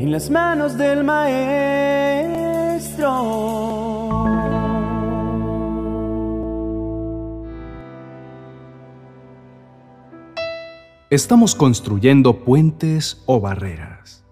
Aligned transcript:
en 0.00 0.10
las 0.12 0.30
manos 0.30 0.78
del 0.78 1.04
Maestro. 1.04 1.50
Estamos 11.10 11.54
construyendo 11.54 12.42
puentes 12.46 13.22
o 13.26 13.42
barreras. 13.42 14.24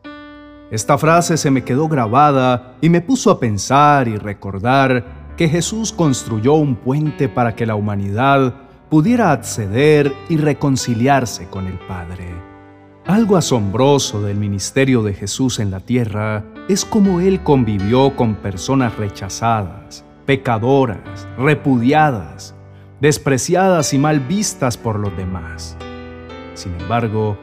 Esta 0.71 0.97
frase 0.97 1.37
se 1.37 1.51
me 1.51 1.63
quedó 1.63 1.87
grabada 1.87 2.79
y 2.81 2.89
me 2.89 3.03
puso 3.03 3.31
a 3.31 3.39
pensar 3.39 4.09
y 4.09 4.17
recordar 4.17 5.35
que 5.37 5.51
Jesús 5.51 5.93
construyó 5.93 6.55
un 6.55 6.77
puente 6.77 7.29
para 7.29 7.55
que 7.55 7.67
la 7.67 7.75
humanidad 7.75 8.55
pudiera 8.89 9.33
acceder 9.33 10.15
y 10.31 10.39
reconciliarse 10.39 11.47
con 11.49 11.67
el 11.67 11.79
Padre. 11.81 12.58
Algo 13.09 13.39
asombroso 13.39 14.21
del 14.21 14.37
ministerio 14.37 15.03
de 15.03 15.15
Jesús 15.15 15.61
en 15.61 15.71
la 15.71 15.81
tierra 15.81 16.45
es 16.69 16.85
cómo 16.85 17.21
Él 17.21 17.43
convivió 17.43 18.15
con 18.15 18.35
personas 18.35 18.99
rechazadas, 18.99 20.05
pecadoras, 20.27 21.27
repudiadas, 21.39 22.55
despreciadas 23.01 23.95
y 23.95 23.99
mal 23.99 24.21
vistas 24.21 24.77
por 24.77 24.99
los 24.99 25.17
demás. 25.17 25.75
Sin 26.53 26.79
embargo, 26.79 27.39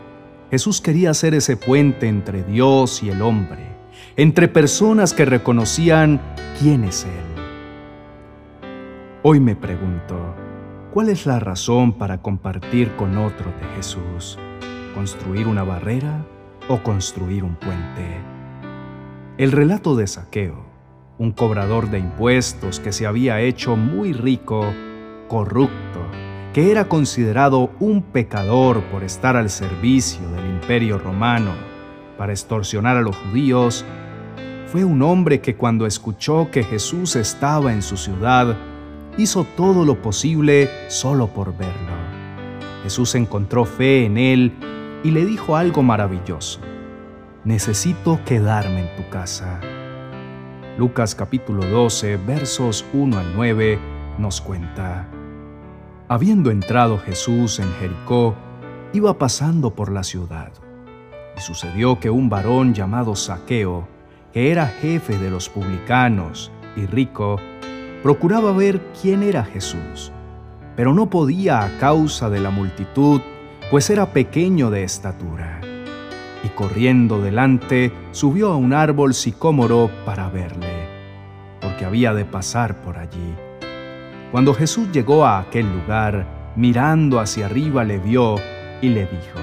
Jesús 0.51 0.81
quería 0.81 1.15
ser 1.15 1.33
ese 1.33 1.57
puente 1.57 2.07
entre 2.07 2.43
Dios 2.43 3.01
y 3.01 3.09
el 3.09 3.23
hombre, 3.23 3.65
entre 4.17 4.47
personas 4.47 5.15
que 5.15 5.25
reconocían 5.25 6.21
quién 6.59 6.83
es 6.83 7.05
Él. 7.05 8.69
Hoy 9.23 9.39
me 9.39 9.55
pregunto, 9.55 10.35
¿cuál 10.93 11.09
es 11.09 11.25
la 11.25 11.39
razón 11.39 11.93
para 11.93 12.19
compartir 12.19 12.95
con 12.97 13.17
otro 13.17 13.47
de 13.59 13.75
Jesús? 13.75 14.37
¿Construir 14.95 15.45
una 15.49 15.65
barrera 15.65 16.25
o 16.69 16.81
construir 16.81 17.43
un 17.43 17.55
puente? 17.55 18.17
El 19.37 19.51
relato 19.51 19.97
de 19.97 20.07
Saqueo, 20.07 20.65
un 21.17 21.33
cobrador 21.33 21.89
de 21.89 21.99
impuestos 21.99 22.79
que 22.79 22.93
se 22.93 23.05
había 23.05 23.41
hecho 23.41 23.75
muy 23.75 24.13
rico, 24.13 24.73
corrupto, 25.27 25.99
que 26.53 26.71
era 26.71 26.87
considerado 26.87 27.71
un 27.81 28.03
pecador 28.03 28.83
por 28.83 29.03
estar 29.03 29.35
al 29.35 29.49
servicio 29.49 30.29
del 30.31 30.45
imperio 30.45 30.97
romano 30.97 31.51
para 32.17 32.31
extorsionar 32.31 32.95
a 32.95 33.01
los 33.01 33.17
judíos, 33.17 33.83
fue 34.67 34.85
un 34.85 35.01
hombre 35.01 35.41
que 35.41 35.57
cuando 35.57 35.85
escuchó 35.85 36.49
que 36.51 36.63
Jesús 36.63 37.17
estaba 37.17 37.73
en 37.73 37.81
su 37.81 37.97
ciudad, 37.97 38.55
hizo 39.17 39.43
todo 39.57 39.83
lo 39.83 40.01
posible 40.01 40.69
solo 40.87 41.27
por 41.27 41.51
verlo. 41.57 41.95
Jesús 42.83 43.13
encontró 43.15 43.65
fe 43.65 44.05
en 44.05 44.17
él 44.17 44.53
y 45.05 45.11
le 45.11 45.23
dijo 45.23 45.55
algo 45.55 45.83
maravilloso. 45.83 46.59
Necesito 47.43 48.19
quedarme 48.25 48.89
en 48.89 48.95
tu 48.95 49.07
casa. 49.11 49.61
Lucas 50.79 51.13
capítulo 51.13 51.63
12 51.63 52.17
versos 52.17 52.83
1 52.91 53.15
al 53.15 53.35
9 53.35 53.77
nos 54.17 54.41
cuenta. 54.41 55.07
Habiendo 56.07 56.49
entrado 56.49 56.97
Jesús 56.97 57.59
en 57.59 57.71
Jericó, 57.73 58.33
iba 58.93 59.15
pasando 59.19 59.75
por 59.75 59.91
la 59.91 60.01
ciudad. 60.01 60.51
Y 61.37 61.39
sucedió 61.39 61.99
que 61.99 62.09
un 62.09 62.27
varón 62.27 62.73
llamado 62.73 63.15
Saqueo, 63.15 63.87
que 64.33 64.51
era 64.51 64.65
jefe 64.65 65.19
de 65.19 65.29
los 65.29 65.49
publicanos 65.49 66.51
y 66.75 66.87
rico, 66.87 67.39
procuraba 68.01 68.53
ver 68.53 68.81
quién 68.99 69.21
era 69.21 69.45
Jesús, 69.45 70.11
pero 70.75 70.95
no 70.95 71.11
podía 71.11 71.63
a 71.63 71.77
causa 71.77 72.31
de 72.31 72.39
la 72.39 72.49
multitud, 72.49 73.21
pues 73.71 73.89
era 73.89 74.07
pequeño 74.07 74.69
de 74.69 74.83
estatura. 74.83 75.59
Y 76.43 76.49
corriendo 76.49 77.21
delante, 77.21 77.91
subió 78.11 78.51
a 78.51 78.55
un 78.55 78.73
árbol 78.73 79.13
sicómoro 79.13 79.89
para 80.05 80.29
verle, 80.29 80.87
porque 81.59 81.85
había 81.85 82.13
de 82.13 82.25
pasar 82.25 82.81
por 82.81 82.97
allí. 82.97 83.33
Cuando 84.31 84.53
Jesús 84.53 84.91
llegó 84.91 85.25
a 85.25 85.39
aquel 85.39 85.65
lugar, 85.71 86.53
mirando 86.55 87.19
hacia 87.19 87.47
arriba 87.47 87.83
le 87.83 87.97
vio 87.97 88.35
y 88.81 88.89
le 88.89 89.01
dijo, 89.01 89.39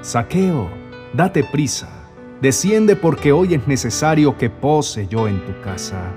Saqueo, 0.00 0.70
date 1.12 1.44
prisa, 1.44 1.88
desciende 2.40 2.96
porque 2.96 3.32
hoy 3.32 3.54
es 3.54 3.66
necesario 3.66 4.38
que 4.38 4.48
pose 4.48 5.06
yo 5.06 5.28
en 5.28 5.44
tu 5.44 5.60
casa. 5.60 6.12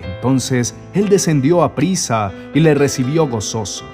Entonces 0.00 0.76
él 0.94 1.08
descendió 1.08 1.64
a 1.64 1.74
prisa 1.74 2.32
y 2.54 2.60
le 2.60 2.74
recibió 2.74 3.26
gozoso. 3.26 3.84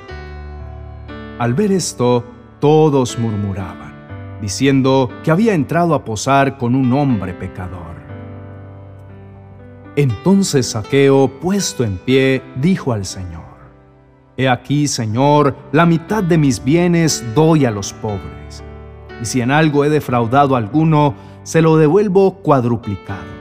Al 1.43 1.55
ver 1.55 1.73
esto, 1.73 2.23
todos 2.61 3.19
murmuraban, 3.19 4.39
diciendo 4.41 5.11
que 5.25 5.33
había 5.33 5.55
entrado 5.55 5.93
a 5.97 6.05
posar 6.05 6.57
con 6.57 6.77
un 6.77 6.93
hombre 6.93 7.35
pecador. 7.35 7.97
Entonces 9.97 10.71
Saqueo, 10.71 11.41
puesto 11.41 11.83
en 11.83 11.99
pie, 11.99 12.45
dijo 12.61 12.93
al 12.93 13.05
Señor, 13.05 13.43
He 14.37 14.49
aquí, 14.49 14.87
Señor, 14.87 15.57
la 15.73 15.85
mitad 15.85 16.23
de 16.23 16.39
mis 16.39 16.63
bienes 16.63 17.25
doy 17.35 17.65
a 17.65 17.73
los 17.73 17.93
pobres, 17.93 18.63
y 19.21 19.25
si 19.25 19.41
en 19.41 19.51
algo 19.51 19.85
he 19.85 19.89
defraudado 19.89 20.55
a 20.55 20.59
alguno, 20.59 21.17
se 21.43 21.61
lo 21.61 21.77
devuelvo 21.77 22.35
cuadruplicado. 22.35 23.33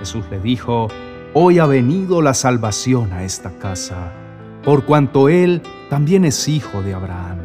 Jesús 0.00 0.24
le 0.28 0.40
dijo, 0.40 0.88
Hoy 1.34 1.60
ha 1.60 1.66
venido 1.66 2.20
la 2.20 2.34
salvación 2.34 3.12
a 3.12 3.22
esta 3.22 3.56
casa, 3.60 4.12
por 4.64 4.84
cuanto 4.84 5.28
él 5.28 5.62
también 5.90 6.24
es 6.24 6.48
hijo 6.48 6.82
de 6.82 6.94
Abraham. 6.94 7.38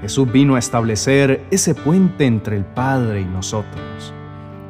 Jesús 0.00 0.30
vino 0.30 0.54
a 0.54 0.58
establecer 0.58 1.44
ese 1.50 1.74
puente 1.74 2.26
entre 2.26 2.56
el 2.56 2.64
Padre 2.64 3.20
y 3.20 3.24
nosotros 3.24 4.14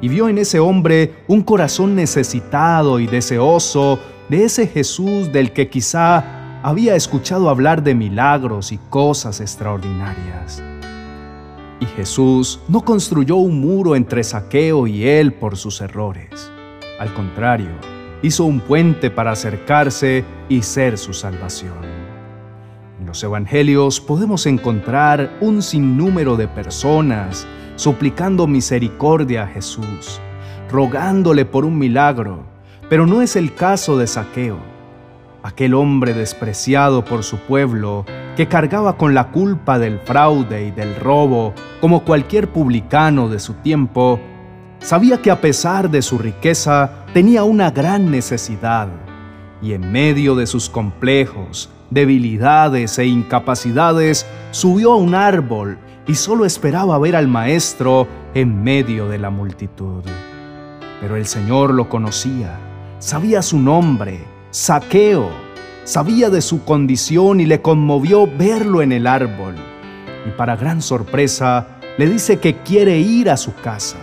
y 0.00 0.08
vio 0.08 0.28
en 0.28 0.38
ese 0.38 0.60
hombre 0.60 1.14
un 1.28 1.42
corazón 1.42 1.94
necesitado 1.94 3.00
y 3.00 3.06
deseoso 3.06 3.98
de 4.28 4.44
ese 4.44 4.66
Jesús 4.66 5.32
del 5.32 5.52
que 5.52 5.68
quizá 5.68 6.60
había 6.62 6.94
escuchado 6.94 7.48
hablar 7.48 7.82
de 7.82 7.94
milagros 7.94 8.72
y 8.72 8.78
cosas 8.78 9.40
extraordinarias. 9.40 10.62
Y 11.80 11.86
Jesús 11.86 12.60
no 12.68 12.82
construyó 12.82 13.36
un 13.36 13.60
muro 13.60 13.96
entre 13.96 14.22
Saqueo 14.22 14.86
y 14.86 15.06
él 15.06 15.32
por 15.32 15.56
sus 15.56 15.80
errores. 15.80 16.50
Al 16.98 17.12
contrario, 17.14 17.70
hizo 18.22 18.44
un 18.44 18.60
puente 18.60 19.10
para 19.10 19.32
acercarse 19.32 20.24
y 20.48 20.62
ser 20.62 20.98
su 20.98 21.12
salvación. 21.12 21.78
En 23.00 23.06
los 23.06 23.22
evangelios 23.22 24.00
podemos 24.00 24.46
encontrar 24.46 25.36
un 25.40 25.62
sinnúmero 25.62 26.36
de 26.36 26.48
personas 26.48 27.46
suplicando 27.76 28.46
misericordia 28.46 29.44
a 29.44 29.46
Jesús, 29.46 30.20
rogándole 30.70 31.46
por 31.46 31.64
un 31.64 31.78
milagro, 31.78 32.44
pero 32.90 33.06
no 33.06 33.22
es 33.22 33.36
el 33.36 33.54
caso 33.54 33.96
de 33.96 34.06
Saqueo, 34.06 34.58
aquel 35.42 35.74
hombre 35.74 36.12
despreciado 36.12 37.04
por 37.04 37.22
su 37.22 37.38
pueblo 37.38 38.04
que 38.36 38.48
cargaba 38.48 38.96
con 38.96 39.14
la 39.14 39.28
culpa 39.28 39.78
del 39.78 39.98
fraude 40.00 40.66
y 40.66 40.70
del 40.70 40.94
robo 40.96 41.54
como 41.80 42.04
cualquier 42.04 42.52
publicano 42.52 43.28
de 43.28 43.38
su 43.38 43.54
tiempo, 43.54 44.20
sabía 44.80 45.22
que 45.22 45.30
a 45.30 45.40
pesar 45.40 45.90
de 45.90 46.02
su 46.02 46.18
riqueza 46.18 46.99
tenía 47.12 47.42
una 47.42 47.70
gran 47.70 48.10
necesidad 48.10 48.88
y 49.60 49.72
en 49.72 49.90
medio 49.90 50.36
de 50.36 50.46
sus 50.46 50.70
complejos, 50.70 51.68
debilidades 51.90 52.98
e 52.98 53.06
incapacidades 53.06 54.26
subió 54.52 54.92
a 54.92 54.96
un 54.96 55.14
árbol 55.14 55.78
y 56.06 56.14
solo 56.14 56.44
esperaba 56.44 56.98
ver 56.98 57.16
al 57.16 57.26
Maestro 57.28 58.06
en 58.34 58.62
medio 58.62 59.08
de 59.08 59.18
la 59.18 59.30
multitud. 59.30 60.04
Pero 61.00 61.16
el 61.16 61.26
Señor 61.26 61.74
lo 61.74 61.88
conocía, 61.88 62.58
sabía 63.00 63.42
su 63.42 63.58
nombre, 63.58 64.20
Saqueo, 64.50 65.30
sabía 65.84 66.30
de 66.30 66.42
su 66.42 66.64
condición 66.64 67.40
y 67.40 67.46
le 67.46 67.60
conmovió 67.60 68.26
verlo 68.26 68.82
en 68.82 68.92
el 68.92 69.06
árbol. 69.06 69.56
Y 70.26 70.30
para 70.30 70.56
gran 70.56 70.80
sorpresa, 70.80 71.80
le 71.98 72.08
dice 72.08 72.38
que 72.38 72.58
quiere 72.58 72.98
ir 72.98 73.30
a 73.30 73.36
su 73.36 73.54
casa. 73.54 73.96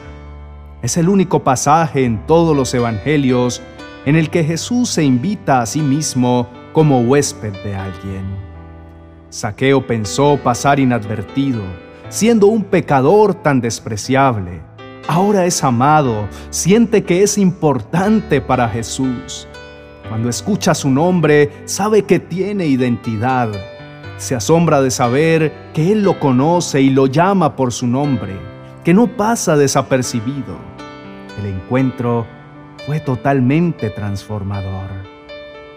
Es 0.82 0.96
el 0.98 1.10
único 1.10 1.44
pasaje 1.44 2.06
en 2.06 2.26
todos 2.28 2.56
los 2.56 2.74
evangelios 2.74 3.62
en 4.06 4.16
el 4.16 4.30
que 4.30 4.44
Jesús 4.44 4.90
se 4.90 5.04
invita 5.04 5.62
a 5.62 5.66
sí 5.66 5.82
mismo 5.82 6.48
como 6.72 7.02
huésped 7.02 7.54
de 7.64 7.76
alguien. 7.76 8.26
Saqueo 9.30 9.86
pensó 9.86 10.40
pasar 10.42 10.80
inadvertido, 10.80 11.64
siendo 12.10 12.48
un 12.48 12.64
pecador 12.64 13.34
tan 13.34 13.60
despreciable. 13.60 14.62
Ahora 15.08 15.46
es 15.46 15.64
amado, 15.64 16.28
siente 16.52 17.04
que 17.04 17.24
es 17.24 17.38
importante 17.38 18.40
para 18.40 18.70
Jesús. 18.70 19.48
Cuando 20.08 20.30
escucha 20.30 20.76
su 20.76 20.90
nombre, 20.90 21.52
sabe 21.66 22.04
que 22.04 22.20
tiene 22.20 22.68
identidad. 22.68 23.50
Se 24.18 24.36
asombra 24.36 24.82
de 24.82 24.92
saber 24.92 25.72
que 25.74 25.92
Él 25.92 26.04
lo 26.04 26.20
conoce 26.20 26.82
y 26.82 26.92
lo 26.92 27.08
llama 27.08 27.56
por 27.56 27.74
su 27.74 27.88
nombre, 27.88 28.40
que 28.88 28.94
no 28.94 29.18
pasa 29.18 29.58
desapercibido. 29.58 30.58
El 31.42 31.48
encuentro 31.48 32.26
fue 32.86 33.02
totalmente 33.02 33.90
transformador. 33.90 34.88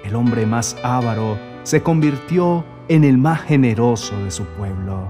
El 0.05 0.15
hombre 0.15 0.47
más 0.47 0.77
avaro 0.85 1.37
se 1.65 1.83
convirtió 1.83 2.65
en 2.87 3.03
el 3.03 3.19
más 3.19 3.41
generoso 3.41 4.17
de 4.23 4.31
su 4.31 4.45
pueblo. 4.45 5.09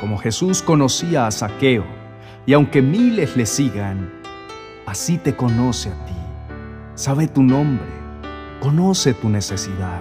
Como 0.00 0.16
Jesús 0.16 0.62
conocía 0.62 1.26
a 1.26 1.30
Saqueo 1.30 1.84
y 2.46 2.54
aunque 2.54 2.80
miles 2.80 3.36
le 3.36 3.44
sigan, 3.44 4.10
así 4.86 5.18
te 5.18 5.36
conoce 5.36 5.90
a 5.90 6.06
ti, 6.06 6.16
sabe 6.94 7.28
tu 7.28 7.42
nombre, 7.42 7.90
conoce 8.58 9.12
tu 9.12 9.28
necesidad. 9.28 10.00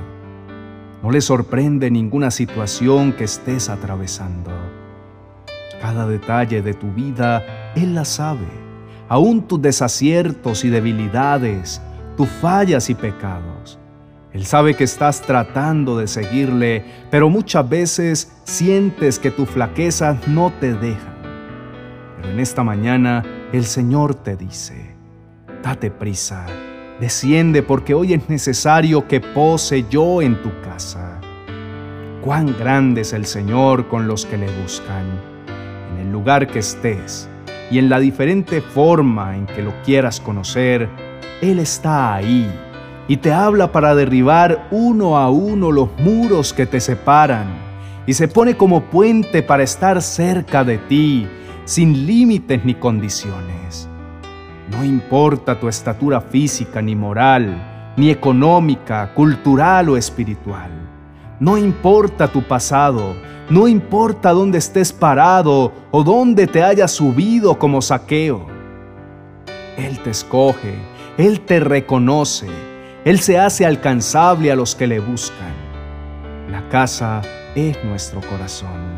No 1.03 1.11
le 1.11 1.19
sorprende 1.19 1.91
ninguna 1.91 2.31
situación 2.31 3.11
que 3.11 3.25
estés 3.25 3.67
atravesando. 3.67 4.60
Cada 5.81 6.05
detalle 6.05 6.61
de 6.61 6.73
tu 6.75 6.91
vida 6.91 7.73
Él 7.75 7.95
la 7.95 8.05
sabe, 8.05 8.47
aún 9.09 9.47
tus 9.47 9.61
desaciertos 9.61 10.63
y 10.63 10.69
debilidades, 10.69 11.81
tus 12.15 12.29
fallas 12.29 12.89
y 12.89 12.95
pecados. 12.95 13.79
Él 14.31 14.45
sabe 14.45 14.75
que 14.75 14.85
estás 14.85 15.21
tratando 15.21 15.97
de 15.97 16.07
seguirle, 16.07 16.85
pero 17.09 17.29
muchas 17.29 17.67
veces 17.67 18.31
sientes 18.45 19.19
que 19.19 19.31
tus 19.31 19.49
flaquezas 19.49 20.27
no 20.27 20.53
te 20.59 20.73
dejan. 20.73 21.17
Pero 22.15 22.29
en 22.29 22.39
esta 22.39 22.63
mañana 22.63 23.23
el 23.51 23.65
Señor 23.65 24.15
te 24.15 24.37
dice, 24.37 24.95
date 25.63 25.91
prisa, 25.91 26.45
desciende 27.01 27.63
porque 27.63 27.93
hoy 27.93 28.13
es 28.13 28.29
necesario 28.29 29.07
que 29.07 29.19
pose 29.19 29.85
yo 29.89 30.21
en 30.21 30.41
tu 30.41 30.51
casa. 30.61 31.19
Cuán 32.21 32.55
grande 32.57 33.01
es 33.01 33.13
el 33.13 33.25
Señor 33.25 33.89
con 33.89 34.07
los 34.07 34.25
que 34.25 34.37
le 34.37 34.47
buscan. 34.61 35.30
En 35.91 35.99
el 35.99 36.11
lugar 36.11 36.47
que 36.47 36.59
estés 36.59 37.29
y 37.69 37.77
en 37.77 37.89
la 37.89 37.99
diferente 37.99 38.61
forma 38.61 39.35
en 39.35 39.45
que 39.45 39.61
lo 39.61 39.73
quieras 39.83 40.19
conocer, 40.19 40.89
Él 41.41 41.59
está 41.59 42.15
ahí 42.15 42.49
y 43.07 43.17
te 43.17 43.33
habla 43.33 43.71
para 43.71 43.93
derribar 43.93 44.67
uno 44.71 45.17
a 45.17 45.29
uno 45.29 45.71
los 45.71 45.89
muros 45.99 46.53
que 46.53 46.65
te 46.65 46.79
separan 46.79 47.47
y 48.05 48.13
se 48.13 48.27
pone 48.27 48.55
como 48.55 48.83
puente 48.83 49.43
para 49.43 49.63
estar 49.63 50.01
cerca 50.01 50.63
de 50.63 50.77
ti, 50.77 51.27
sin 51.65 52.05
límites 52.05 52.63
ni 52.65 52.73
condiciones. 52.73 53.87
No 54.71 54.83
importa 54.83 55.59
tu 55.59 55.67
estatura 55.67 56.21
física 56.21 56.81
ni 56.81 56.95
moral, 56.95 57.93
ni 57.97 58.09
económica, 58.09 59.13
cultural 59.13 59.89
o 59.89 59.97
espiritual. 59.97 60.80
No 61.41 61.57
importa 61.57 62.27
tu 62.27 62.43
pasado, 62.43 63.15
no 63.49 63.67
importa 63.67 64.29
dónde 64.29 64.59
estés 64.59 64.93
parado 64.93 65.73
o 65.89 66.03
dónde 66.03 66.45
te 66.45 66.63
hayas 66.63 66.91
subido 66.91 67.57
como 67.57 67.81
saqueo. 67.81 68.45
Él 69.75 69.97
te 70.03 70.11
escoge, 70.11 70.75
Él 71.17 71.41
te 71.41 71.59
reconoce, 71.59 72.47
él 73.05 73.19
se 73.19 73.39
hace 73.39 73.65
alcanzable 73.65 74.51
a 74.51 74.55
los 74.55 74.75
que 74.75 74.85
le 74.85 74.99
buscan. 74.99 75.55
La 76.51 76.69
casa 76.69 77.23
es 77.55 77.83
nuestro 77.83 78.21
corazón. 78.21 78.97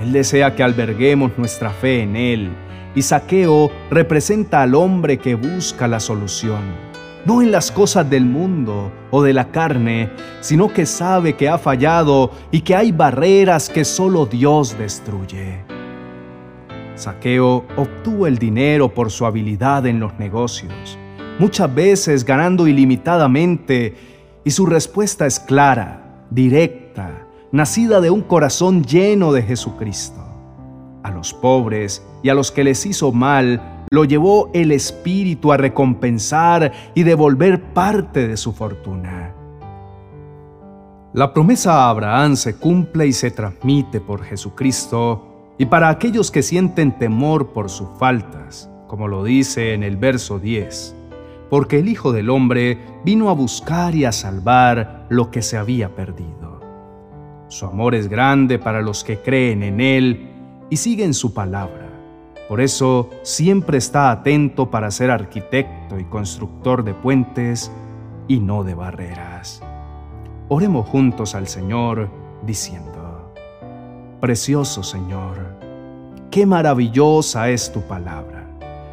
Él 0.00 0.10
desea 0.10 0.56
que 0.56 0.64
alberguemos 0.64 1.30
nuestra 1.38 1.70
fe 1.70 2.02
en 2.02 2.16
Él, 2.16 2.50
y 2.96 3.02
Saqueo 3.02 3.70
representa 3.88 4.62
al 4.62 4.74
hombre 4.74 5.18
que 5.18 5.36
busca 5.36 5.86
la 5.86 6.00
solución, 6.00 6.62
no 7.24 7.42
en 7.42 7.52
las 7.52 7.70
cosas 7.70 8.08
del 8.08 8.24
mundo 8.24 8.92
o 9.10 9.22
de 9.22 9.32
la 9.32 9.50
carne, 9.50 10.10
sino 10.40 10.72
que 10.72 10.86
sabe 10.86 11.34
que 11.34 11.48
ha 11.48 11.58
fallado 11.58 12.30
y 12.50 12.60
que 12.62 12.74
hay 12.74 12.92
barreras 12.92 13.68
que 13.68 13.84
solo 13.84 14.26
Dios 14.26 14.76
destruye. 14.78 15.64
Saqueo 16.94 17.64
obtuvo 17.76 18.26
el 18.26 18.38
dinero 18.38 18.92
por 18.92 19.10
su 19.10 19.26
habilidad 19.26 19.86
en 19.86 20.00
los 20.00 20.14
negocios 20.18 20.98
muchas 21.38 21.74
veces 21.74 22.24
ganando 22.24 22.66
ilimitadamente, 22.68 23.96
y 24.44 24.50
su 24.50 24.66
respuesta 24.66 25.26
es 25.26 25.40
clara, 25.40 26.26
directa, 26.30 27.26
nacida 27.52 28.00
de 28.00 28.10
un 28.10 28.22
corazón 28.22 28.84
lleno 28.84 29.32
de 29.32 29.42
Jesucristo. 29.42 30.20
A 31.02 31.10
los 31.10 31.32
pobres 31.34 32.04
y 32.22 32.28
a 32.28 32.34
los 32.34 32.50
que 32.52 32.64
les 32.64 32.86
hizo 32.86 33.12
mal, 33.12 33.71
lo 33.92 34.04
llevó 34.04 34.48
el 34.54 34.72
Espíritu 34.72 35.52
a 35.52 35.58
recompensar 35.58 36.72
y 36.94 37.02
devolver 37.02 37.62
parte 37.74 38.26
de 38.26 38.38
su 38.38 38.54
fortuna. 38.54 39.34
La 41.12 41.34
promesa 41.34 41.74
a 41.74 41.90
Abraham 41.90 42.36
se 42.36 42.56
cumple 42.56 43.06
y 43.06 43.12
se 43.12 43.30
transmite 43.30 44.00
por 44.00 44.24
Jesucristo 44.24 45.54
y 45.58 45.66
para 45.66 45.90
aquellos 45.90 46.30
que 46.30 46.42
sienten 46.42 46.98
temor 46.98 47.48
por 47.48 47.68
sus 47.68 47.90
faltas, 47.98 48.70
como 48.88 49.08
lo 49.08 49.24
dice 49.24 49.74
en 49.74 49.82
el 49.82 49.98
verso 49.98 50.38
10 50.38 50.96
porque 51.52 51.80
el 51.80 51.90
Hijo 51.90 52.12
del 52.12 52.30
Hombre 52.30 52.78
vino 53.04 53.28
a 53.28 53.34
buscar 53.34 53.94
y 53.94 54.06
a 54.06 54.12
salvar 54.12 55.04
lo 55.10 55.30
que 55.30 55.42
se 55.42 55.58
había 55.58 55.94
perdido. 55.94 56.62
Su 57.48 57.66
amor 57.66 57.94
es 57.94 58.08
grande 58.08 58.58
para 58.58 58.80
los 58.80 59.04
que 59.04 59.18
creen 59.18 59.62
en 59.62 59.78
Él 59.82 60.30
y 60.70 60.78
siguen 60.78 61.12
su 61.12 61.34
palabra. 61.34 61.81
Por 62.52 62.60
eso 62.60 63.08
siempre 63.22 63.78
está 63.78 64.10
atento 64.10 64.70
para 64.70 64.90
ser 64.90 65.10
arquitecto 65.10 65.98
y 65.98 66.04
constructor 66.04 66.84
de 66.84 66.92
puentes 66.92 67.72
y 68.28 68.40
no 68.40 68.62
de 68.62 68.74
barreras. 68.74 69.62
Oremos 70.50 70.86
juntos 70.86 71.34
al 71.34 71.48
Señor 71.48 72.10
diciendo, 72.46 73.32
Precioso 74.20 74.82
Señor, 74.82 75.56
qué 76.30 76.44
maravillosa 76.44 77.48
es 77.48 77.72
tu 77.72 77.80
palabra 77.80 78.46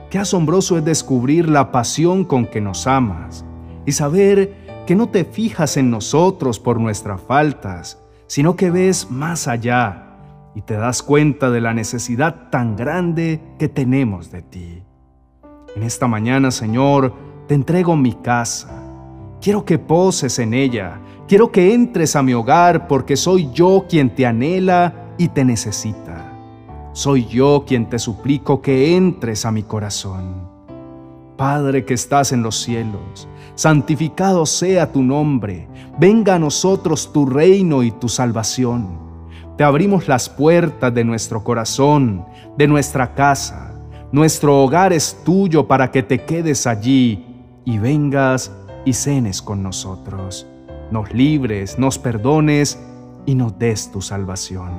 Qué 0.09 0.19
asombroso 0.19 0.77
es 0.77 0.85
descubrir 0.85 1.49
la 1.49 1.73
pasión 1.73 2.23
con 2.23 2.45
que 2.45 2.61
nos 2.61 2.87
amas 2.87 3.43
y 3.85 3.91
saber 3.91 4.55
que 4.87 4.95
no 4.95 5.09
te 5.09 5.25
fijas 5.25 5.75
en 5.75 5.91
nosotros 5.91 6.61
por 6.61 6.79
nuestras 6.79 7.19
faltas, 7.19 8.01
sino 8.25 8.55
que 8.55 8.71
ves 8.71 9.11
más 9.11 9.49
allá 9.49 10.08
y 10.55 10.61
te 10.61 10.75
das 10.75 11.03
cuenta 11.03 11.49
de 11.49 11.61
la 11.61 11.73
necesidad 11.73 12.49
tan 12.49 12.75
grande 12.75 13.41
que 13.57 13.69
tenemos 13.69 14.31
de 14.31 14.41
ti. 14.41 14.83
En 15.75 15.83
esta 15.83 16.07
mañana, 16.07 16.51
Señor, 16.51 17.13
te 17.47 17.55
entrego 17.55 17.95
mi 17.95 18.13
casa. 18.13 18.69
Quiero 19.41 19.63
que 19.63 19.79
poses 19.79 20.39
en 20.39 20.53
ella. 20.53 20.99
Quiero 21.27 21.51
que 21.51 21.73
entres 21.73 22.15
a 22.15 22.23
mi 22.23 22.33
hogar 22.33 22.87
porque 22.87 23.15
soy 23.15 23.49
yo 23.53 23.85
quien 23.87 24.13
te 24.15 24.25
anhela 24.25 25.13
y 25.17 25.29
te 25.29 25.45
necesita 25.45 26.29
soy 26.99 27.25
yo 27.27 27.63
quien 27.65 27.87
te 27.87 27.97
suplico 27.97 28.61
que 28.61 28.97
entres 28.97 29.45
a 29.45 29.51
mi 29.51 29.63
corazón. 29.63 30.49
Padre 31.37 31.85
que 31.85 31.93
estás 31.93 32.33
en 32.33 32.43
los 32.43 32.59
cielos, 32.59 33.29
santificado 33.55 34.45
sea 34.45 34.91
tu 34.91 35.01
nombre, 35.01 35.69
venga 35.97 36.35
a 36.35 36.39
nosotros 36.39 37.13
tu 37.13 37.25
reino 37.25 37.83
y 37.83 37.91
tu 37.91 38.09
salvación. 38.09 39.08
Te 39.59 39.65
abrimos 39.65 40.07
las 40.07 40.29
puertas 40.29 40.93
de 40.93 41.03
nuestro 41.03 41.43
corazón, 41.43 42.25
de 42.55 42.65
nuestra 42.65 43.13
casa. 43.13 43.73
Nuestro 44.09 44.63
hogar 44.63 44.93
es 44.93 45.21
tuyo 45.25 45.67
para 45.67 45.91
que 45.91 46.01
te 46.01 46.23
quedes 46.23 46.65
allí 46.65 47.25
y 47.65 47.77
vengas 47.77 48.53
y 48.85 48.93
cenes 48.93 49.41
con 49.41 49.61
nosotros. 49.61 50.47
Nos 50.91 51.13
libres, 51.13 51.77
nos 51.77 51.99
perdones 51.99 52.79
y 53.25 53.35
nos 53.35 53.59
des 53.59 53.91
tu 53.91 54.01
salvación. 54.01 54.71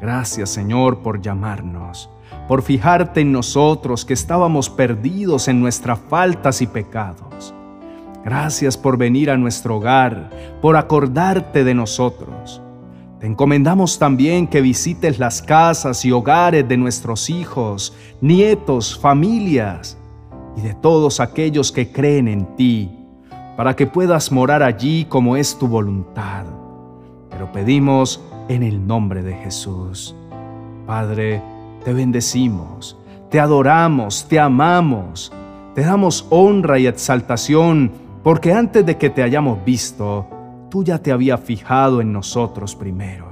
Gracias 0.00 0.50
Señor 0.50 0.98
por 0.98 1.22
llamarnos, 1.22 2.10
por 2.48 2.60
fijarte 2.62 3.20
en 3.20 3.30
nosotros 3.30 4.04
que 4.04 4.14
estábamos 4.14 4.68
perdidos 4.68 5.46
en 5.46 5.60
nuestras 5.60 6.00
faltas 6.08 6.60
y 6.60 6.66
pecados. 6.66 7.54
Gracias 8.24 8.76
por 8.76 8.96
venir 8.96 9.30
a 9.30 9.36
nuestro 9.36 9.76
hogar, 9.76 10.28
por 10.60 10.76
acordarte 10.76 11.62
de 11.62 11.74
nosotros. 11.74 12.60
Te 13.22 13.28
encomendamos 13.28 14.00
también 14.00 14.48
que 14.48 14.60
visites 14.60 15.20
las 15.20 15.42
casas 15.42 16.04
y 16.04 16.10
hogares 16.10 16.66
de 16.66 16.76
nuestros 16.76 17.30
hijos, 17.30 17.96
nietos, 18.20 18.98
familias 18.98 19.96
y 20.56 20.60
de 20.60 20.74
todos 20.74 21.20
aquellos 21.20 21.70
que 21.70 21.92
creen 21.92 22.26
en 22.26 22.56
ti, 22.56 22.90
para 23.56 23.76
que 23.76 23.86
puedas 23.86 24.32
morar 24.32 24.64
allí 24.64 25.04
como 25.04 25.36
es 25.36 25.56
tu 25.56 25.68
voluntad. 25.68 26.46
Pero 27.30 27.52
pedimos 27.52 28.20
en 28.48 28.64
el 28.64 28.84
nombre 28.84 29.22
de 29.22 29.34
Jesús. 29.34 30.16
Padre, 30.84 31.40
te 31.84 31.92
bendecimos, 31.92 32.98
te 33.30 33.38
adoramos, 33.38 34.26
te 34.28 34.40
amamos, 34.40 35.32
te 35.76 35.82
damos 35.82 36.26
honra 36.28 36.80
y 36.80 36.88
exaltación, 36.88 37.92
porque 38.24 38.52
antes 38.52 38.84
de 38.84 38.96
que 38.96 39.10
te 39.10 39.22
hayamos 39.22 39.64
visto, 39.64 40.26
tú 40.72 40.82
ya 40.82 41.02
te 41.02 41.12
había 41.12 41.36
fijado 41.36 42.00
en 42.00 42.14
nosotros 42.14 42.74
primero, 42.74 43.26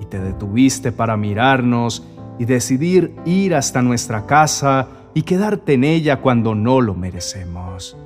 y 0.00 0.06
te 0.06 0.18
detuviste 0.18 0.90
para 0.90 1.16
mirarnos 1.16 2.04
y 2.36 2.46
decidir 2.46 3.14
ir 3.24 3.54
hasta 3.54 3.80
nuestra 3.80 4.26
casa 4.26 4.88
y 5.14 5.22
quedarte 5.22 5.74
en 5.74 5.84
ella 5.84 6.16
cuando 6.16 6.56
no 6.56 6.80
lo 6.80 6.94
merecemos. 6.94 7.96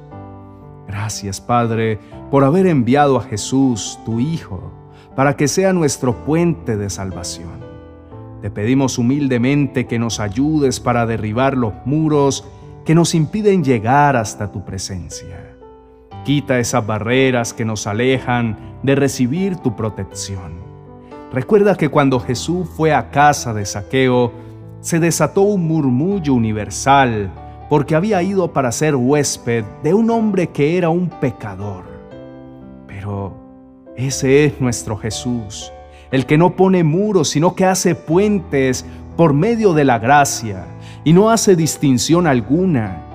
Gracias, 0.87 1.41
Padre, 1.41 1.99
por 2.31 2.45
haber 2.45 2.67
enviado 2.67 3.17
a 3.17 3.23
Jesús, 3.23 3.99
tu 4.05 4.21
Hijo, 4.21 4.71
para 5.17 5.35
que 5.35 5.49
sea 5.49 5.73
nuestro 5.73 6.15
puente 6.27 6.77
de 6.77 6.91
salvación. 6.91 7.65
Te 8.43 8.51
pedimos 8.51 8.99
humildemente 8.99 9.87
que 9.87 9.99
nos 9.99 10.21
ayudes 10.21 10.79
para 10.79 11.07
derribar 11.07 11.57
los 11.57 11.73
muros 11.87 12.47
que 12.85 12.95
nos 12.95 13.15
impiden 13.15 13.65
llegar 13.65 14.15
hasta 14.15 14.53
tu 14.53 14.63
presencia. 14.63 15.52
Quita 16.25 16.59
esas 16.59 16.87
barreras 16.87 17.53
que 17.53 17.65
nos 17.65 17.87
alejan 17.87 18.57
de 18.83 18.95
recibir 18.95 19.57
tu 19.57 19.75
protección. 19.75 20.61
Recuerda 21.33 21.77
que 21.77 21.89
cuando 21.89 22.21
Jesús 22.21 22.69
fue 22.77 22.93
a 22.93 23.11
casa 23.11 23.55
de 23.55 23.65
Saqueo, 23.65 24.33
se 24.81 25.01
desató 25.01 25.43
un 25.43 25.67
murmullo 25.67 26.35
universal 26.35 27.31
porque 27.69 27.95
había 27.95 28.23
ido 28.23 28.53
para 28.53 28.71
ser 28.71 28.95
huésped 28.95 29.65
de 29.83 29.95
un 29.95 30.11
hombre 30.11 30.49
que 30.49 30.77
era 30.77 30.91
un 30.91 31.09
pecador. 31.09 31.85
Pero 32.87 33.33
ese 33.97 34.45
es 34.45 34.61
nuestro 34.61 34.97
Jesús, 34.97 35.73
el 36.11 36.27
que 36.27 36.37
no 36.37 36.55
pone 36.55 36.85
muros, 36.85 37.31
sino 37.31 37.55
que 37.55 37.65
hace 37.65 37.95
puentes 37.95 38.85
por 39.17 39.33
medio 39.33 39.73
de 39.73 39.85
la 39.85 39.99
gracia 39.99 40.67
y 41.05 41.13
no 41.13 41.31
hace 41.31 41.57
distinción 41.57 42.27
alguna. 42.27 43.12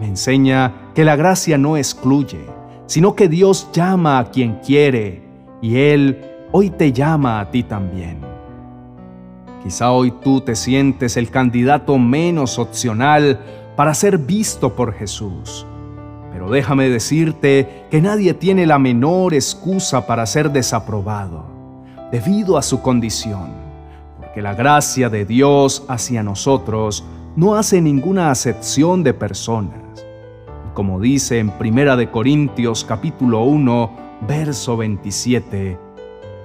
Me 0.00 0.06
enseña 0.06 0.72
que 0.94 1.04
la 1.04 1.16
gracia 1.16 1.58
no 1.58 1.76
excluye, 1.76 2.46
sino 2.86 3.14
que 3.14 3.28
Dios 3.28 3.68
llama 3.72 4.18
a 4.18 4.30
quien 4.30 4.60
quiere 4.64 5.22
y 5.60 5.76
Él 5.76 6.24
hoy 6.52 6.70
te 6.70 6.92
llama 6.92 7.40
a 7.40 7.50
ti 7.50 7.62
también. 7.62 8.18
Quizá 9.62 9.90
hoy 9.90 10.12
tú 10.22 10.40
te 10.40 10.54
sientes 10.54 11.16
el 11.16 11.30
candidato 11.30 11.98
menos 11.98 12.58
opcional 12.58 13.40
para 13.76 13.92
ser 13.92 14.18
visto 14.18 14.74
por 14.74 14.94
Jesús. 14.94 15.66
Pero 16.32 16.50
déjame 16.50 16.88
decirte 16.88 17.86
que 17.90 18.00
nadie 18.00 18.34
tiene 18.34 18.66
la 18.66 18.78
menor 18.78 19.34
excusa 19.34 20.06
para 20.06 20.24
ser 20.26 20.52
desaprobado, 20.52 21.44
debido 22.12 22.56
a 22.56 22.62
su 22.62 22.80
condición, 22.80 23.50
porque 24.18 24.42
la 24.42 24.54
gracia 24.54 25.10
de 25.10 25.24
Dios 25.24 25.84
hacia 25.88 26.22
nosotros 26.22 27.04
no 27.34 27.56
hace 27.56 27.80
ninguna 27.80 28.30
acepción 28.30 29.02
de 29.02 29.14
personas. 29.14 29.87
Como 30.78 31.00
dice 31.00 31.40
en 31.40 31.50
Primera 31.50 31.96
de 31.96 32.08
Corintios 32.08 32.84
capítulo 32.84 33.42
1, 33.42 33.90
verso 34.28 34.76
27, 34.76 35.76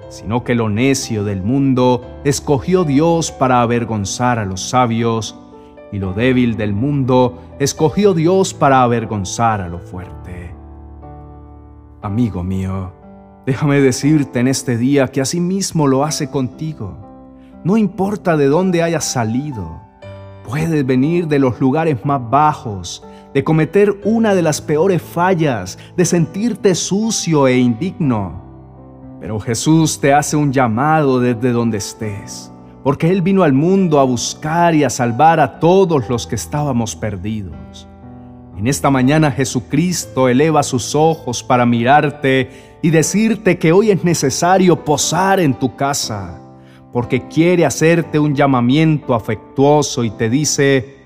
sino 0.09 0.43
que 0.43 0.55
lo 0.55 0.69
necio 0.69 1.23
del 1.23 1.43
mundo 1.43 2.01
escogió 2.23 2.83
Dios 2.83 3.31
para 3.31 3.61
avergonzar 3.61 4.39
a 4.39 4.45
los 4.45 4.69
sabios, 4.69 5.37
y 5.91 5.99
lo 5.99 6.13
débil 6.13 6.57
del 6.57 6.73
mundo 6.73 7.43
escogió 7.59 8.15
Dios 8.15 8.55
para 8.55 8.81
avergonzar 8.81 9.61
a 9.61 9.69
lo 9.69 9.77
fuerte. 9.77 10.55
Amigo 12.01 12.43
mío, 12.43 12.91
déjame 13.45 13.81
decirte 13.81 14.39
en 14.39 14.47
este 14.47 14.77
día 14.77 15.09
que 15.09 15.21
asimismo 15.21 15.85
lo 15.85 16.03
hace 16.03 16.31
contigo. 16.31 16.97
No 17.63 17.77
importa 17.77 18.35
de 18.35 18.47
dónde 18.47 18.81
hayas 18.81 19.05
salido, 19.05 19.82
puedes 20.47 20.85
venir 20.85 21.27
de 21.27 21.39
los 21.39 21.59
lugares 21.59 22.05
más 22.05 22.21
bajos, 22.29 23.03
de 23.33 23.43
cometer 23.43 23.99
una 24.03 24.35
de 24.35 24.41
las 24.41 24.61
peores 24.61 25.01
fallas, 25.01 25.77
de 25.97 26.05
sentirte 26.05 26.75
sucio 26.75 27.47
e 27.47 27.57
indigno 27.57 28.43
pero 29.23 29.39
Jesús 29.39 30.01
te 30.01 30.13
hace 30.13 30.35
un 30.35 30.51
llamado 30.51 31.21
desde 31.21 31.53
donde 31.53 31.77
estés, 31.77 32.51
porque 32.83 33.09
Él 33.09 33.21
vino 33.21 33.43
al 33.43 33.53
mundo 33.53 34.01
a 34.01 34.03
buscar 34.03 34.75
y 34.75 34.83
a 34.83 34.89
salvar 34.89 35.39
a 35.39 35.61
todos 35.61 36.09
los 36.09 36.27
que 36.27 36.35
estábamos 36.35 36.93
perdidos. 36.93 37.87
En 38.57 38.67
esta 38.67 38.89
mañana 38.89 39.31
Jesucristo 39.31 40.27
eleva 40.27 40.61
sus 40.61 40.93
ojos 40.93 41.41
para 41.41 41.65
mirarte 41.65 42.77
y 42.81 42.89
decirte 42.89 43.57
que 43.57 43.71
hoy 43.71 43.91
es 43.91 44.03
necesario 44.03 44.83
posar 44.83 45.39
en 45.39 45.53
tu 45.53 45.73
casa, 45.77 46.41
porque 46.93 47.27
quiere 47.27 47.65
hacerte 47.65 48.19
un 48.19 48.35
llamamiento 48.35 49.15
afectuoso 49.15 50.03
y 50.03 50.11
te 50.11 50.29
dice, 50.29 50.97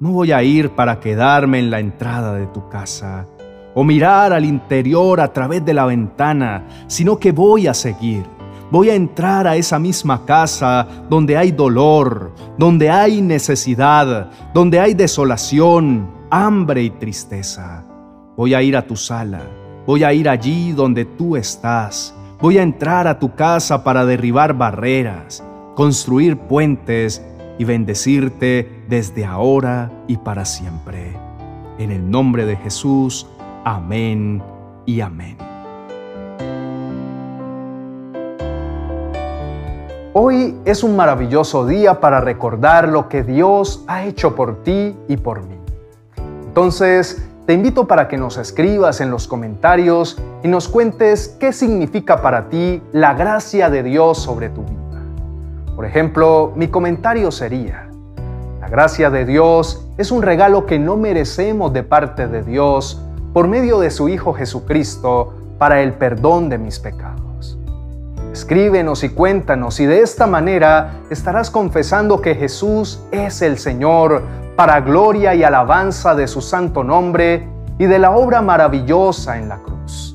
no 0.00 0.10
voy 0.10 0.32
a 0.32 0.42
ir 0.42 0.70
para 0.70 0.98
quedarme 0.98 1.60
en 1.60 1.70
la 1.70 1.78
entrada 1.78 2.34
de 2.34 2.48
tu 2.48 2.68
casa 2.68 3.26
o 3.74 3.84
mirar 3.84 4.32
al 4.32 4.44
interior 4.44 5.20
a 5.20 5.32
través 5.32 5.64
de 5.64 5.72
la 5.72 5.86
ventana, 5.86 6.66
sino 6.88 7.18
que 7.18 7.30
voy 7.30 7.68
a 7.68 7.74
seguir. 7.74 8.24
Voy 8.72 8.90
a 8.90 8.94
entrar 8.94 9.46
a 9.46 9.56
esa 9.56 9.78
misma 9.78 10.24
casa 10.24 10.86
donde 11.08 11.36
hay 11.36 11.52
dolor, 11.52 12.32
donde 12.58 12.90
hay 12.90 13.20
necesidad, 13.20 14.30
donde 14.52 14.78
hay 14.80 14.94
desolación, 14.94 16.10
hambre 16.30 16.82
y 16.82 16.90
tristeza. 16.90 17.84
Voy 18.36 18.54
a 18.54 18.62
ir 18.62 18.76
a 18.76 18.86
tu 18.86 18.96
sala, 18.96 19.42
voy 19.86 20.02
a 20.02 20.12
ir 20.12 20.28
allí 20.28 20.72
donde 20.72 21.04
tú 21.04 21.36
estás. 21.36 22.14
Voy 22.42 22.56
a 22.56 22.62
entrar 22.62 23.06
a 23.06 23.18
tu 23.18 23.34
casa 23.34 23.84
para 23.84 24.06
derribar 24.06 24.54
barreras, 24.54 25.44
construir 25.74 26.38
puentes 26.38 27.22
y 27.58 27.64
bendecirte 27.64 28.82
desde 28.88 29.26
ahora 29.26 29.90
y 30.06 30.16
para 30.16 30.46
siempre. 30.46 31.14
En 31.76 31.90
el 31.90 32.10
nombre 32.10 32.46
de 32.46 32.56
Jesús, 32.56 33.26
Amén 33.62 34.42
y 34.86 35.02
amén. 35.02 35.36
Hoy 40.14 40.56
es 40.64 40.82
un 40.82 40.96
maravilloso 40.96 41.66
día 41.66 42.00
para 42.00 42.22
recordar 42.22 42.88
lo 42.88 43.06
que 43.10 43.22
Dios 43.22 43.84
ha 43.86 44.04
hecho 44.04 44.34
por 44.34 44.62
ti 44.64 44.96
y 45.08 45.18
por 45.18 45.42
mí. 45.42 45.56
Entonces, 46.46 47.29
te 47.50 47.54
invito 47.54 47.88
para 47.88 48.06
que 48.06 48.16
nos 48.16 48.36
escribas 48.36 49.00
en 49.00 49.10
los 49.10 49.26
comentarios 49.26 50.22
y 50.44 50.46
nos 50.46 50.68
cuentes 50.68 51.36
qué 51.40 51.52
significa 51.52 52.22
para 52.22 52.48
ti 52.48 52.80
la 52.92 53.12
gracia 53.14 53.68
de 53.68 53.82
Dios 53.82 54.18
sobre 54.18 54.50
tu 54.50 54.62
vida. 54.62 55.02
Por 55.74 55.84
ejemplo, 55.84 56.52
mi 56.54 56.68
comentario 56.68 57.32
sería, 57.32 57.90
la 58.60 58.68
gracia 58.68 59.10
de 59.10 59.24
Dios 59.24 59.84
es 59.98 60.12
un 60.12 60.22
regalo 60.22 60.64
que 60.64 60.78
no 60.78 60.96
merecemos 60.96 61.72
de 61.72 61.82
parte 61.82 62.28
de 62.28 62.44
Dios, 62.44 63.02
por 63.32 63.48
medio 63.48 63.80
de 63.80 63.90
su 63.90 64.08
Hijo 64.08 64.32
Jesucristo 64.32 65.34
para 65.58 65.82
el 65.82 65.94
perdón 65.94 66.50
de 66.50 66.58
mis 66.58 66.78
pecados. 66.78 67.58
Escríbenos 68.32 69.02
y 69.02 69.08
cuéntanos 69.08 69.80
y 69.80 69.86
de 69.86 70.02
esta 70.02 70.28
manera 70.28 71.00
estarás 71.10 71.50
confesando 71.50 72.20
que 72.20 72.36
Jesús 72.36 73.00
es 73.10 73.42
el 73.42 73.58
Señor 73.58 74.22
para 74.60 74.82
gloria 74.82 75.34
y 75.34 75.42
alabanza 75.42 76.14
de 76.14 76.28
su 76.28 76.42
santo 76.42 76.84
nombre 76.84 77.48
y 77.78 77.86
de 77.86 77.98
la 77.98 78.10
obra 78.10 78.42
maravillosa 78.42 79.38
en 79.38 79.48
la 79.48 79.56
cruz. 79.56 80.14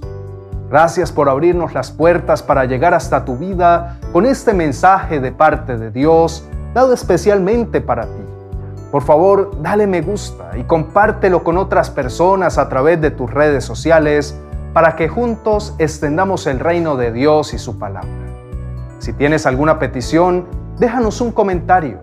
Gracias 0.69 1.11
por 1.11 1.29
abrirnos 1.29 1.73
las 1.73 1.89
puertas 1.89 2.43
para 2.43 2.65
llegar 2.65 2.93
hasta 2.93 3.25
tu 3.25 3.37
vida 3.37 3.97
con 4.13 4.23
este 4.27 4.53
mensaje 4.53 5.19
de 5.19 5.31
parte 5.31 5.79
de 5.79 5.89
Dios, 5.89 6.47
dado 6.75 6.93
especialmente 6.93 7.81
para 7.81 8.03
ti. 8.03 8.23
Por 8.91 9.01
favor, 9.01 9.63
dale 9.63 9.87
me 9.87 10.01
gusta 10.01 10.55
y 10.55 10.63
compártelo 10.65 11.43
con 11.43 11.57
otras 11.57 11.89
personas 11.89 12.59
a 12.59 12.69
través 12.69 13.01
de 13.01 13.09
tus 13.09 13.31
redes 13.31 13.65
sociales 13.65 14.39
para 14.73 14.95
que 14.95 15.09
juntos 15.09 15.73
extendamos 15.79 16.45
el 16.45 16.59
reino 16.59 16.97
de 16.97 17.11
Dios 17.11 17.55
y 17.55 17.57
su 17.57 17.79
palabra. 17.79 18.11
Si 18.99 19.11
tienes 19.11 19.47
alguna 19.47 19.79
petición, 19.79 20.45
déjanos 20.77 21.19
un 21.19 21.31
comentario. 21.31 21.97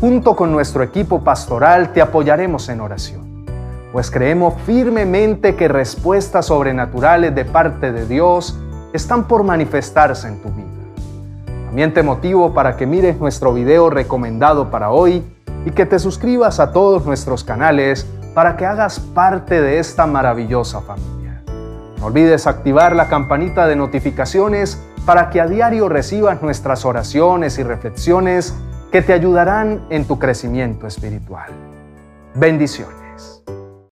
Junto 0.00 0.34
con 0.34 0.50
nuestro 0.50 0.82
equipo 0.82 1.22
pastoral 1.22 1.92
te 1.92 2.00
apoyaremos 2.00 2.70
en 2.70 2.80
oración, 2.80 3.44
pues 3.92 4.10
creemos 4.10 4.54
firmemente 4.64 5.56
que 5.56 5.68
respuestas 5.68 6.46
sobrenaturales 6.46 7.34
de 7.34 7.44
parte 7.44 7.92
de 7.92 8.06
Dios 8.06 8.58
están 8.94 9.28
por 9.28 9.42
manifestarse 9.42 10.26
en 10.26 10.40
tu 10.40 10.48
vida. 10.48 10.66
También 11.66 11.92
te 11.92 12.02
motivo 12.02 12.54
para 12.54 12.78
que 12.78 12.86
mires 12.86 13.20
nuestro 13.20 13.52
video 13.52 13.90
recomendado 13.90 14.70
para 14.70 14.90
hoy 14.90 15.22
y 15.66 15.70
que 15.72 15.84
te 15.84 15.98
suscribas 15.98 16.60
a 16.60 16.72
todos 16.72 17.04
nuestros 17.04 17.44
canales 17.44 18.06
para 18.32 18.56
que 18.56 18.64
hagas 18.64 19.00
parte 19.00 19.60
de 19.60 19.80
esta 19.80 20.06
maravillosa 20.06 20.80
familia. 20.80 21.42
No 21.98 22.06
olvides 22.06 22.46
activar 22.46 22.96
la 22.96 23.08
campanita 23.08 23.66
de 23.66 23.76
notificaciones 23.76 24.82
para 25.04 25.28
que 25.28 25.42
a 25.42 25.46
diario 25.46 25.90
recibas 25.90 26.40
nuestras 26.40 26.86
oraciones 26.86 27.58
y 27.58 27.64
reflexiones 27.64 28.54
que 28.90 29.02
te 29.02 29.12
ayudarán 29.12 29.86
en 29.90 30.04
tu 30.04 30.18
crecimiento 30.18 30.86
espiritual. 30.86 31.50
Bendiciones. 32.34 33.42